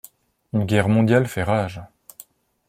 [0.53, 1.79] Une guerre mondiale fait rage.